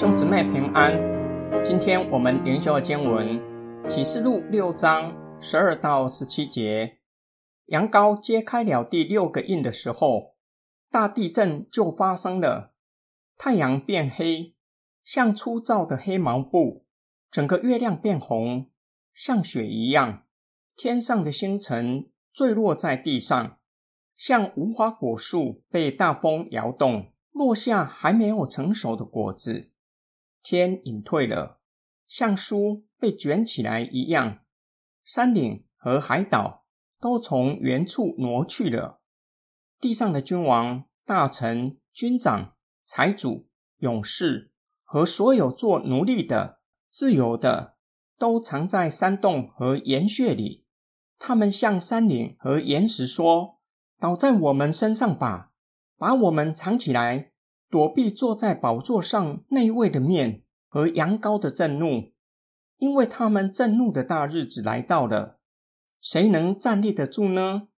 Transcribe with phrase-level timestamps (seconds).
[0.00, 0.94] 兄姊妹平安，
[1.60, 3.42] 今天我们研修的经文
[3.88, 6.98] 启示录六章十二到十七节。
[7.66, 10.36] 羊羔揭开了第六个印的时候，
[10.88, 12.74] 大地震就发生了，
[13.36, 14.54] 太阳变黑，
[15.02, 16.84] 像粗糙的黑毛布；
[17.28, 18.70] 整个月亮变红，
[19.12, 20.22] 像雪一样；
[20.76, 23.58] 天上的星辰坠落在地上，
[24.16, 27.10] 像无花果树被大风摇动。
[27.32, 29.72] 落下还没有成熟的果子，
[30.50, 31.60] 天隐退了，
[32.06, 34.38] 像书被卷起来一样。
[35.04, 36.64] 山岭和海岛
[36.98, 39.02] 都从原处挪去了。
[39.78, 44.50] 地上的君王、大臣、军长、财主、勇士
[44.84, 47.76] 和所有做奴隶的、自由的，
[48.16, 50.64] 都藏在山洞和岩穴里。
[51.18, 53.58] 他们向山岭和岩石说
[54.00, 55.52] ：“倒在我们身上吧。”
[56.00, 57.27] 把我们藏起来，
[57.70, 62.12] 躲避坐在宝座上那位的面和羊羔的震怒，
[62.78, 65.38] 因为他们震怒的大日子来到了。
[66.00, 67.68] 谁能站立得住呢？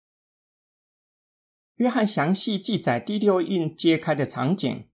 [1.76, 4.86] 约翰详细记载第六印揭开的场景：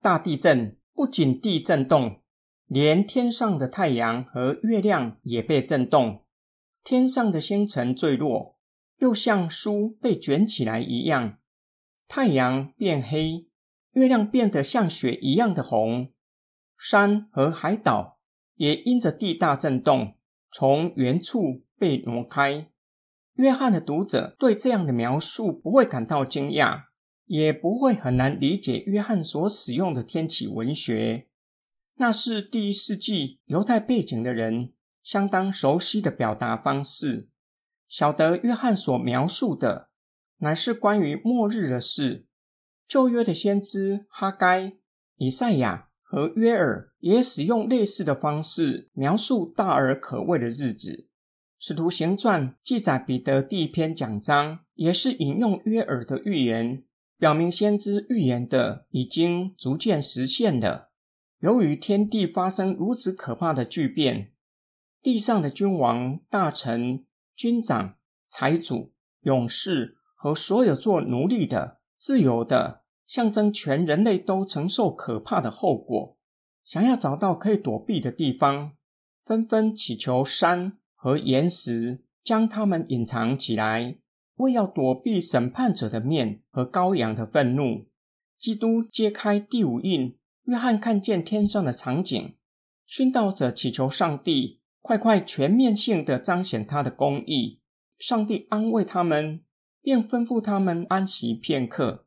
[0.00, 2.20] 大地震，不仅地震动，
[2.66, 6.24] 连天上的太阳和月亮也被震动，
[6.82, 8.58] 天上的星辰坠落，
[8.98, 11.38] 又像书被卷起来一样。
[12.08, 13.47] 太阳变黑，
[13.98, 16.12] 月亮变得像雪一样的红，
[16.78, 18.20] 山和海岛
[18.54, 20.14] 也因着地大震动，
[20.52, 22.68] 从原处被挪开。
[23.34, 26.84] 约翰的读者对这样的描述不会感到惊讶，
[27.26, 31.26] 也不会很难理解约翰所使用的天启文学，
[31.96, 37.28] 那是第一世纪犹太背景的人相当熟悉的表达方式，
[37.88, 39.88] 晓得约翰所描述的。
[40.40, 42.27] 乃是关于末日的事。
[42.88, 44.72] 旧约的先知哈该、
[45.16, 51.06] 以赛亚和约尔也使用类似的方式描述大而可畏的日子。
[51.58, 56.84] 使徒行传记载彼得第一篇讲章，也是引用约尔的预言，
[57.18, 60.90] 表明先知预言的已经逐渐实现了。
[61.40, 64.32] 由于天地发生如此可怕的巨变，
[65.02, 67.04] 地上的君王、大臣、
[67.36, 67.96] 军长、
[68.26, 69.96] 财主、勇士。
[70.20, 76.16] 和所有做奴隶的、自由的，象征全人类都承受可怕的后果。
[76.64, 78.72] 想要找到可以躲避的地方，
[79.24, 83.98] 纷纷祈求山和岩石将他们隐藏起来，
[84.36, 87.88] 为要躲避审判者的面和羔羊的愤怒。
[88.38, 92.36] 基督揭开第五印，约翰看见天上的场景，
[92.88, 97.60] 殉道者祈求上帝快快全面性的彰显他的公义。
[97.98, 99.42] 上帝安慰他们。
[99.88, 102.06] 便吩咐他们安息片刻。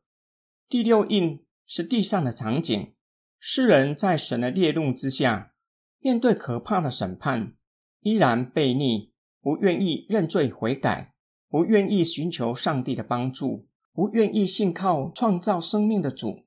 [0.68, 2.94] 第六印是地上的场景，
[3.40, 5.52] 世人在神的烈怒之下，
[5.98, 7.56] 面对可怕的审判，
[8.02, 9.10] 依然悖逆，
[9.40, 11.16] 不愿意认罪悔改，
[11.48, 16.44] 不愿意寻求上帝的帮助，不愿意信靠创造生命的主。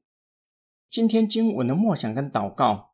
[0.89, 2.93] 今天经文的默想跟祷告，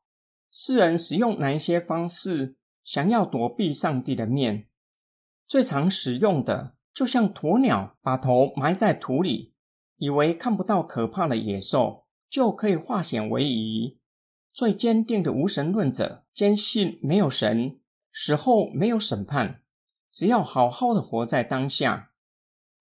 [0.50, 4.68] 世人使用哪一些方式想要躲避上帝的面？
[5.46, 6.76] 最常使用的。
[7.02, 9.56] 就像鸵鸟把头埋在土里，
[9.98, 13.98] 以为看不到可怕的野兽，就可以化险为夷。
[14.54, 17.80] 最坚定的无神论者坚信没有神，
[18.14, 19.64] 死后没有审判，
[20.14, 22.12] 只要好好的活在当下。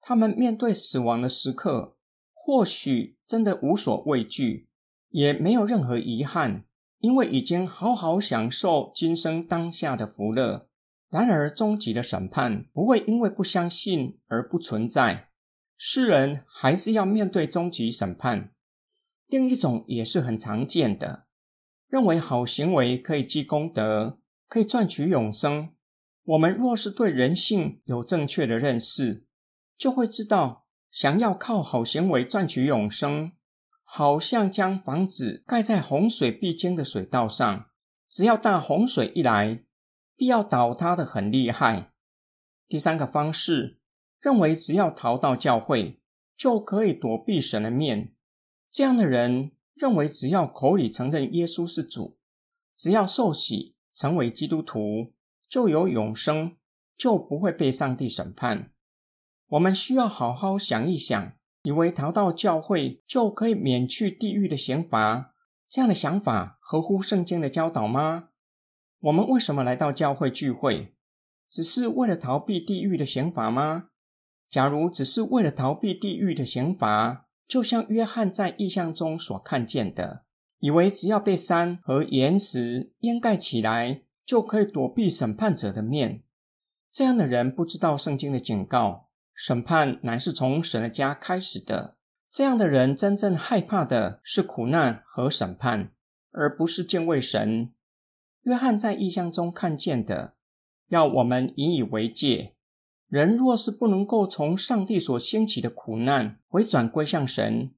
[0.02, 1.96] 他们面对死亡的时刻，
[2.34, 4.68] 或许真的无所畏惧，
[5.08, 6.66] 也没有任何遗憾，
[6.98, 10.68] 因为已经好好享受今生当下的福乐。
[11.10, 15.30] 然而，终极的审判不会因为不相信而不存在。
[15.76, 18.52] 世人还是要面对终极审判。
[19.26, 21.26] 另一种也是很常见的，
[21.88, 25.70] 认为好行为可以积功德，可以赚取永生。
[26.22, 29.26] 我们若是对人性有正确的认识，
[29.76, 33.32] 就会知道，想要靠好行为赚取永生，
[33.84, 37.66] 好像将房子盖在洪水必经的水道上，
[38.08, 39.64] 只要大洪水一来。
[40.20, 41.94] 必要倒塌的很厉害。
[42.68, 43.80] 第三个方式
[44.20, 45.98] 认为，只要逃到教会
[46.36, 48.14] 就可以躲避神的面。
[48.70, 52.18] 这样的人认为，只要口里承认耶稣是主，
[52.76, 55.14] 只要受洗成为基督徒，
[55.48, 56.54] 就有永生，
[56.98, 58.74] 就不会被上帝审判。
[59.48, 61.32] 我们需要好好想一想，
[61.62, 65.34] 以为逃到教会就可以免去地狱的刑罚，
[65.66, 68.28] 这样的想法合乎圣经的教导吗？
[69.00, 70.94] 我们为什么来到教会聚会？
[71.48, 73.86] 只是为了逃避地狱的刑罚吗？
[74.46, 80.24] 假如只是为了逃避地狱的刑罚，就像约翰在异象中所看见的，
[80.58, 86.22] 以为只要被山和岩石掩盖起来，就可以躲避审判者的面。
[86.92, 91.96] 这样的人不知道圣经的警告，审判乃是从神的家开始的。
[92.28, 95.92] 这样的人真正害怕的是苦难和审判，
[96.32, 97.72] 而不是敬畏神。
[98.42, 100.34] 约翰在异象中看见的，
[100.88, 102.54] 要我们引以为戒。
[103.08, 107.72] 人若是不能够从上帝所兴起的苦难回转归向神，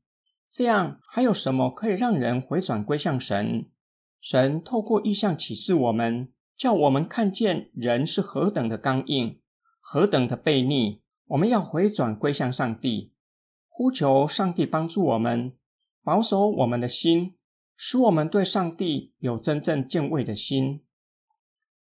[0.51, 3.71] 这样还有什么可以让人回转归向神？
[4.21, 9.41] 神透过意象启示我们，叫我们看见人是何等的刚硬，
[9.81, 11.03] 何等的悖逆。
[11.29, 13.15] 我们要回转归向上帝，
[13.69, 15.55] 呼求上帝帮助我们，
[16.05, 17.35] 保守我们的心，
[17.77, 20.85] 使我们对上帝有真正敬畏的心。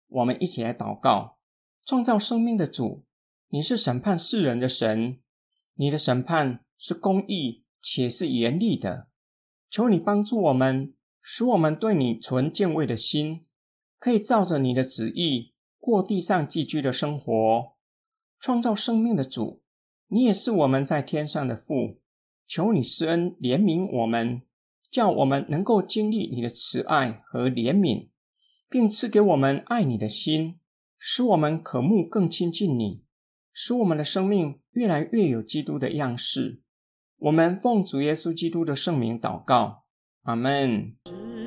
[0.09, 1.39] 我们一起来祷告：
[1.85, 3.05] 创造生命的主，
[3.49, 5.21] 你是审判世人的神，
[5.75, 7.63] 你的审判是公义。
[7.85, 9.09] 且是严厉的，
[9.69, 13.45] 求你帮助我们，使我们对你存敬畏的心，
[13.99, 17.75] 可以照着你的旨意过地上寄居的生活。
[18.39, 19.65] 创造生命的主，
[20.07, 21.99] 你也是我们在天上的父，
[22.47, 24.43] 求你施恩怜悯我们，
[24.93, 28.11] 叫我们能够经历你的慈爱和怜悯，
[28.69, 30.59] 并赐给我们爱你的心，
[30.99, 33.03] 使我们渴慕更亲近你，
[33.55, 36.61] 使我们的生命越来越有基督的样式。
[37.17, 39.85] 我们奉主耶稣基督的圣名祷告，
[40.25, 41.42] 阿门。